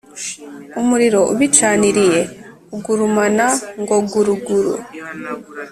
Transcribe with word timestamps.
Umuriro 0.81 1.19
ubicaniriye 1.33 2.21
ugurumana 2.75 3.47
ngo 3.81 3.95
guruguru 4.11 4.73